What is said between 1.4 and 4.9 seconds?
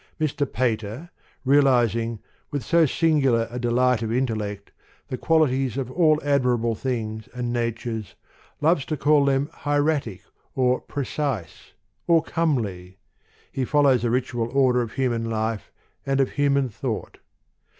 realizing with so singular a delight of intellect,